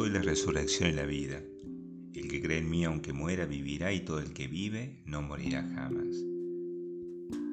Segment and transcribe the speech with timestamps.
[0.00, 1.42] soy la resurrección y la vida.
[2.14, 5.62] El que cree en mí, aunque muera, vivirá, y todo el que vive no morirá
[5.74, 6.16] jamás.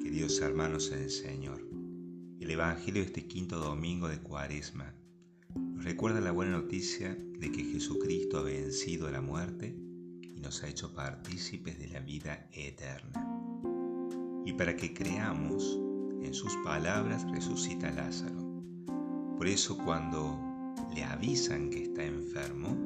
[0.02, 1.60] Queridos hermanos en el Señor,
[2.40, 4.94] el Evangelio de este quinto domingo de Cuaresma
[5.56, 9.76] nos recuerda la buena noticia de que Jesucristo ha vencido la muerte
[10.22, 13.28] y nos ha hecho partícipes de la vida eterna.
[14.46, 15.78] Y para que creamos
[16.22, 18.40] en sus palabras resucita Lázaro.
[19.36, 20.47] Por eso cuando
[20.94, 22.76] le avisan que está enfermo,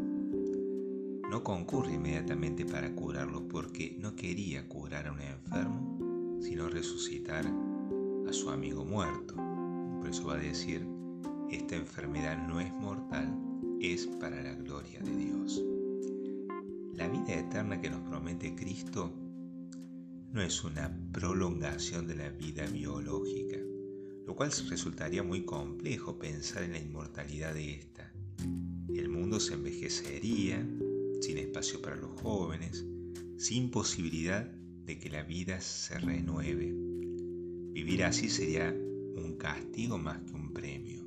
[1.30, 7.46] no concurre inmediatamente para curarlo porque no quería curar a un enfermo, sino resucitar
[8.28, 9.34] a su amigo muerto.
[9.34, 10.86] Por eso va a decir,
[11.50, 13.34] esta enfermedad no es mortal,
[13.80, 15.62] es para la gloria de Dios.
[16.94, 19.10] La vida eterna que nos promete Cristo
[20.32, 23.58] no es una prolongación de la vida biológica,
[24.32, 28.10] lo cual resultaría muy complejo pensar en la inmortalidad de esta.
[28.94, 30.66] El mundo se envejecería,
[31.20, 32.82] sin espacio para los jóvenes,
[33.36, 36.72] sin posibilidad de que la vida se renueve.
[37.74, 41.06] Vivir así sería un castigo más que un premio.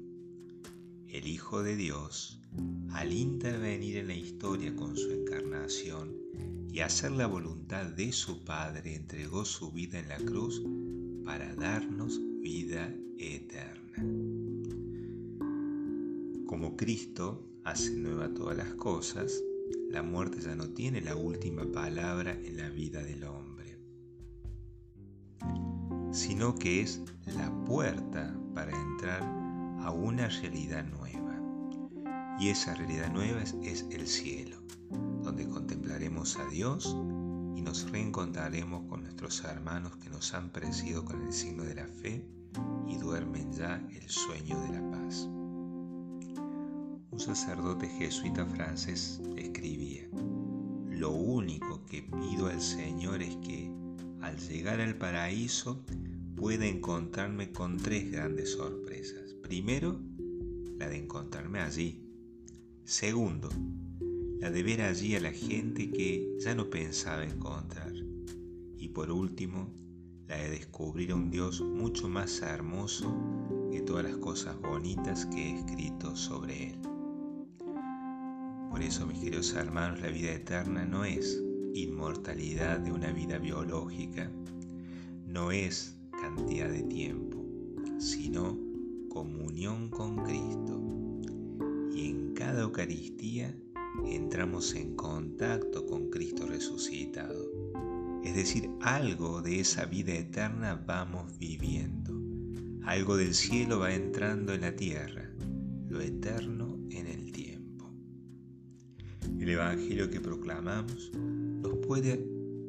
[1.07, 2.39] El Hijo de Dios,
[2.91, 6.15] al intervenir en la historia con su encarnación
[6.71, 10.61] y hacer la voluntad de su Padre, entregó su vida en la cruz
[11.25, 14.05] para darnos vida eterna.
[16.45, 19.41] Como Cristo hace nueva todas las cosas,
[19.89, 23.79] la muerte ya no tiene la última palabra en la vida del hombre,
[26.11, 27.01] sino que es
[27.35, 29.23] la puerta para entrar
[29.79, 31.41] a una realidad nueva.
[32.39, 34.61] Y esa realidad nueva es, el cielo,
[35.23, 36.95] donde contemplaremos a Dios
[37.55, 41.87] y nos reencontraremos con nuestros hermanos que nos han precedido con el signo de la
[41.87, 42.34] fe
[42.87, 45.27] y duermen ya el sueño de la paz.
[47.11, 50.07] Un sacerdote jesuita francés escribía,
[50.89, 53.71] lo único que pido al Señor es que
[54.21, 55.83] al llegar al paraíso
[56.35, 59.33] pueda encontrarme con tres grandes sorpresas.
[59.41, 59.99] Primero,
[60.77, 62.01] la de encontrarme allí.
[62.83, 63.49] Segundo,
[64.39, 67.93] la de ver allí a la gente que ya no pensaba encontrar.
[68.77, 69.73] Y por último,
[70.27, 73.13] la de descubrir a un Dios mucho más hermoso
[73.71, 76.79] que todas las cosas bonitas que he escrito sobre Él.
[78.71, 81.41] Por eso, mis queridos hermanos, la vida eterna no es
[81.73, 84.31] inmortalidad de una vida biológica,
[85.25, 87.45] no es cantidad de tiempo,
[87.99, 88.57] sino
[89.09, 90.81] comunión con Cristo.
[91.93, 93.55] Y en cada Eucaristía
[94.05, 97.94] entramos en contacto con Cristo resucitado.
[98.25, 102.11] Es decir, algo de esa vida eterna vamos viviendo.
[102.83, 105.29] Algo del cielo va entrando en la tierra,
[105.87, 107.93] lo eterno en el tiempo.
[109.39, 112.27] El Evangelio que proclamamos nos puede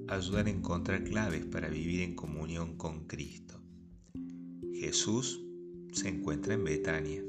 [0.09, 3.59] ayudar a encontrar claves para vivir en comunión con Cristo.
[4.75, 5.43] Jesús
[5.93, 7.23] se encuentra en Betania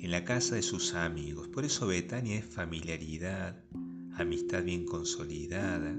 [0.00, 1.48] en la casa de sus amigos.
[1.48, 3.64] Por eso Betania es familiaridad,
[4.12, 5.98] amistad bien consolidada,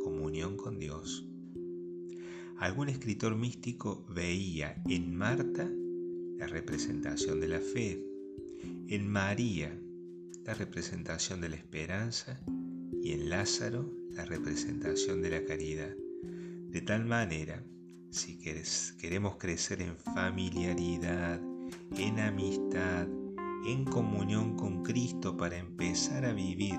[0.00, 1.26] comunión con Dios.
[2.58, 5.70] Algún escritor místico veía en Marta
[6.38, 8.04] la representación de la fe,
[8.88, 9.78] en María
[10.44, 12.40] la representación de la esperanza
[13.02, 15.94] y en Lázaro la representación de la caridad.
[16.68, 17.64] De tal manera,
[18.10, 18.38] si
[18.98, 21.40] queremos crecer en familiaridad,
[21.96, 23.06] en amistad,
[23.66, 26.78] en comunión con Cristo para empezar a vivir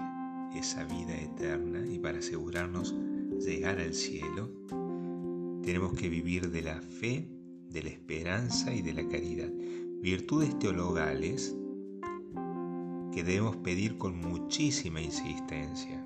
[0.55, 2.95] esa vida eterna y para asegurarnos
[3.39, 4.49] llegar al cielo,
[5.63, 7.29] tenemos que vivir de la fe,
[7.69, 9.51] de la esperanza y de la caridad.
[10.01, 11.55] Virtudes teologales
[13.11, 16.05] que debemos pedir con muchísima insistencia.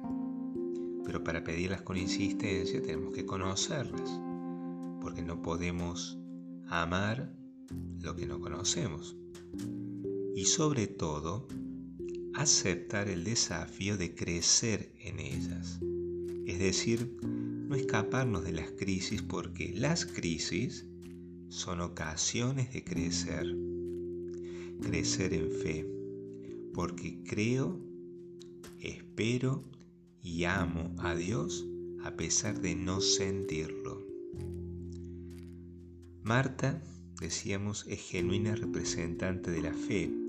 [1.06, 4.20] Pero para pedirlas con insistencia tenemos que conocerlas,
[5.02, 6.20] porque no podemos
[6.68, 7.32] amar
[8.02, 9.16] lo que no conocemos
[10.36, 11.48] y sobre todo
[12.36, 15.80] aceptar el desafío de crecer en ellas.
[16.46, 20.86] Es decir, no escaparnos de las crisis porque las crisis
[21.48, 23.48] son ocasiones de crecer.
[24.82, 25.88] Crecer en fe,
[26.74, 27.80] porque creo,
[28.82, 29.64] espero
[30.22, 31.66] y amo a Dios
[32.04, 34.06] a pesar de no sentirlo.
[36.22, 36.84] Marta,
[37.22, 40.25] decíamos, es genuina representante de la fe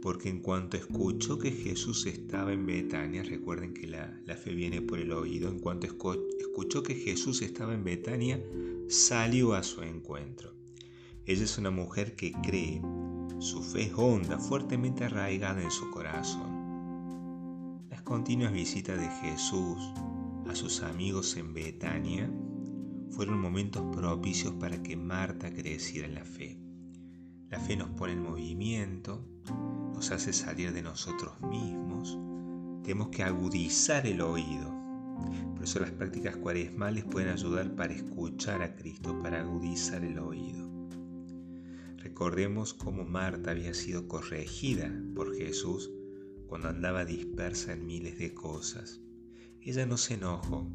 [0.00, 4.98] porque en cuanto escuchó que Jesús estaba en Betania, recuerden que la, fe viene por
[4.98, 8.42] el oído, en cuanto escuchó que Jesús estaba en Betania,
[8.88, 10.54] salió a su encuentro.
[11.26, 12.80] Ella es una mujer que cree,
[13.38, 16.58] su fe es honda, fuertemente arraigada en su corazón.
[18.04, 19.92] continuas visitas de Jesús
[20.48, 22.30] a sus amigos en Betania
[23.10, 26.67] fueron momentos propicios para que Marta creciera en la fe.
[27.50, 29.24] La fe nos pone en movimiento,
[29.94, 32.18] nos hace salir de nosotros mismos,
[32.82, 34.74] tenemos que agudizar el oído.
[35.54, 40.68] Por eso las prácticas cuaresmales pueden ayudar para escuchar a Cristo, para agudizar el oído.
[41.96, 45.90] Recordemos cómo Marta había sido corregida por Jesús
[46.46, 49.00] cuando andaba dispersa en miles de cosas.
[49.60, 50.70] Ella no se enojó,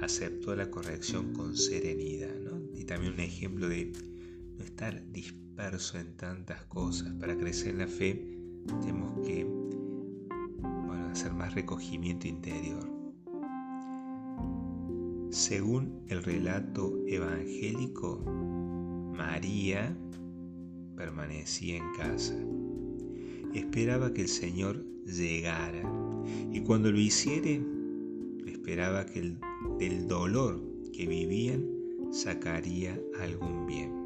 [0.00, 2.34] aceptó la corrección con serenidad.
[2.74, 3.92] Y también un ejemplo de
[4.58, 5.02] no estar
[5.52, 7.12] disperso en tantas cosas.
[7.20, 8.26] Para crecer la fe
[8.66, 9.46] tenemos que
[11.10, 12.88] hacer más recogimiento interior.
[15.30, 18.18] Según el relato evangélico,
[19.14, 19.94] María
[20.96, 22.34] permanecía en casa.
[23.52, 25.82] Esperaba que el Señor llegara
[26.50, 27.62] y cuando lo hiciere,
[28.46, 29.38] esperaba que el,
[29.78, 30.62] del dolor
[30.94, 31.66] que vivían
[32.10, 34.01] sacaría algún bien.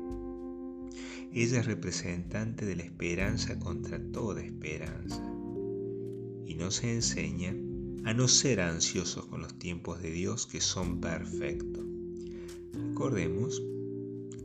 [1.39, 5.23] Ella es representante de la esperanza contra toda esperanza
[6.47, 7.55] y nos enseña
[8.05, 11.85] a no ser ansiosos con los tiempos de Dios que son perfectos.
[12.73, 13.63] Recordemos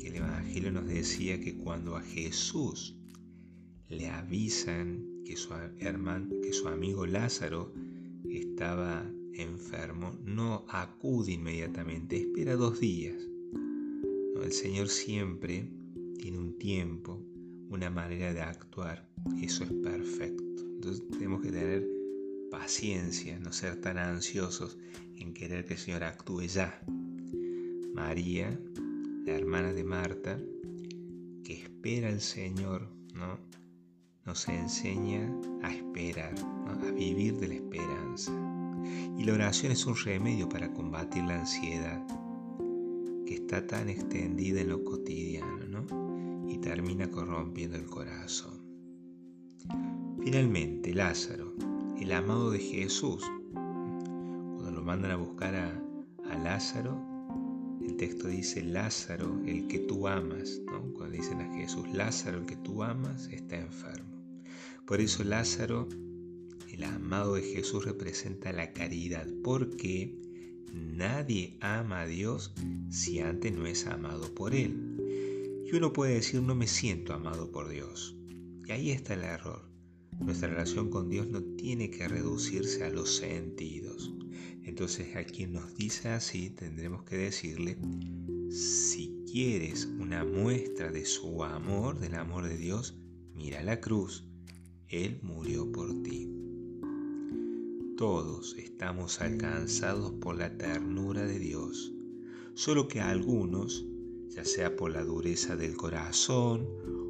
[0.02, 2.98] que el Evangelio nos decía que cuando a Jesús
[3.88, 7.74] le avisan que su, hermano, que su amigo Lázaro
[8.30, 13.16] estaba enfermo, no acude inmediatamente, espera dos días.
[14.44, 15.70] El Señor siempre
[16.22, 17.20] tiene un tiempo,
[17.70, 19.10] una manera de actuar,
[19.42, 20.62] eso es perfecto.
[20.62, 21.86] Entonces tenemos que tener
[22.52, 24.78] paciencia, no ser tan ansiosos
[25.18, 26.80] en querer que el Señor actúe ya.
[27.96, 28.58] María,
[29.26, 30.40] la hermana de Marta,
[31.44, 33.40] que espera al Señor, ¿no?
[34.24, 35.28] nos enseña
[35.64, 36.36] a esperar,
[36.68, 38.32] a vivir de la esperanza.
[39.18, 42.06] Y la oración es un remedio para combatir la ansiedad
[43.26, 46.11] que está tan extendida en lo cotidiano ¿no?
[46.62, 48.62] Termina corrompiendo el corazón.
[50.24, 51.54] Finalmente, Lázaro,
[52.00, 53.24] el amado de Jesús,
[53.54, 55.88] cuando lo mandan a buscar a,
[56.44, 56.98] Lázaro,
[57.82, 60.62] el texto dice, Lázaro, el que tú amas,
[60.96, 64.10] cuando dicen a Jesús, Lázaro, el que tú amas, está enfermo.
[64.86, 65.88] Por eso Lázaro
[66.72, 70.16] el amado de Jesús representa la caridad, porque
[70.74, 72.54] nadie ama a Dios
[72.90, 75.11] si antes no es amado por Él.
[75.72, 78.18] Y uno puede decir, no me siento amado por Dios.
[78.68, 79.62] Y ahí está el error.
[80.20, 84.14] Nuestra relación con Dios no tiene que reducirse a los sentidos.
[84.64, 87.78] Entonces a quien nos dice así tendremos que decirle,
[88.50, 92.98] si quieres una muestra de su amor, del amor de Dios,
[93.34, 94.26] mira la cruz.
[94.90, 96.30] Él murió por ti.
[97.96, 101.94] Todos estamos alcanzados por la ternura de Dios,
[102.56, 103.86] solo que algunos,
[104.36, 106.68] ya sea por la dureza del corazón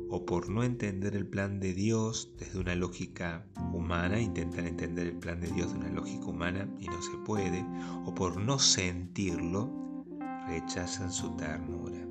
[0.10, 5.18] o por no entender el plan de Dios desde una lógica humana, intentan entender el
[5.18, 7.64] plan de Dios de una lógica humana y no se puede,
[8.06, 10.06] o por no sentirlo,
[10.48, 12.06] rechazan su ternura.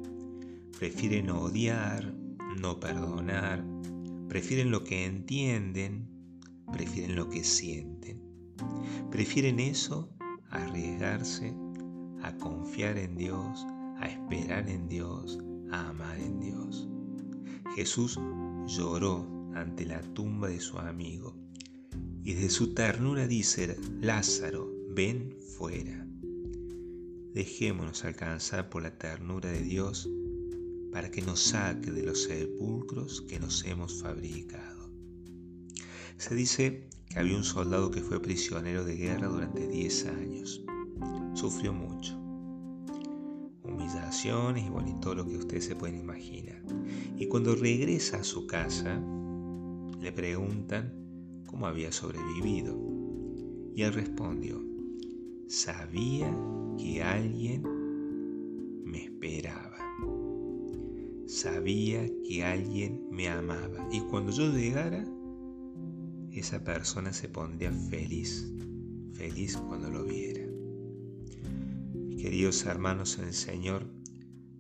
[0.79, 2.15] Prefieren odiar,
[2.59, 3.63] no perdonar,
[4.29, 6.09] prefieren lo que entienden,
[6.73, 8.23] prefieren lo que sienten.
[9.11, 10.09] Prefieren eso
[10.49, 11.55] a arriesgarse,
[12.23, 13.67] a confiar en Dios,
[14.01, 15.39] a esperar en Dios,
[15.71, 16.89] a amar en Dios.
[17.77, 18.19] Jesús
[18.67, 21.37] lloró ante la tumba de su amigo
[22.25, 26.07] y de su ternura dice, Lázaro, ven fuera.
[27.35, 30.09] Dejémonos alcanzar por la ternura de Dios
[30.93, 34.91] para que nos saque de los sepulcros que nos hemos fabricado.
[36.17, 40.63] Se dice que había un soldado que fue prisionero de guerra durante 10 años.
[41.35, 42.20] Sufrió mucho.
[44.13, 46.61] Y bueno, todo lo que ustedes se pueden imaginar.
[47.17, 49.01] Y cuando regresa a su casa,
[50.01, 52.77] le preguntan cómo había sobrevivido.
[53.77, 54.61] Y él respondió,
[55.47, 56.37] sabía
[56.77, 57.63] que alguien
[58.85, 59.79] me esperaba.
[61.27, 63.89] Sabía que alguien me amaba.
[63.93, 65.07] Y cuando yo llegara,
[66.33, 68.53] esa persona se pondría feliz,
[69.13, 70.43] feliz cuando lo viera.
[72.19, 74.00] Queridos hermanos en el Señor,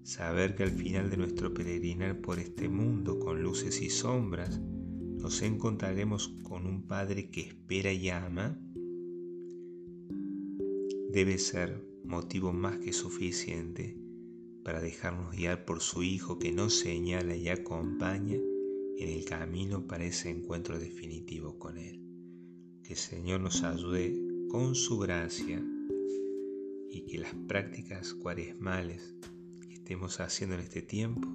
[0.02, 5.42] saber que al final de nuestro peregrinar por este mundo con luces y sombras, nos
[5.42, 8.58] encontraremos con un Padre que espera y ama,
[11.10, 13.96] debe ser motivo más que suficiente
[14.64, 20.04] para dejarnos guiar por su Hijo que nos señala y acompaña en el camino para
[20.04, 22.00] ese encuentro definitivo con Él.
[22.82, 25.62] Que el Señor nos ayude con su gracia
[26.90, 29.14] y que las prácticas cuaresmales
[29.90, 31.26] estemos haciendo en este tiempo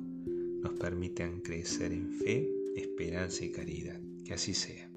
[0.61, 3.99] nos permitan crecer en fe, esperanza y caridad.
[4.23, 4.94] Que así sea.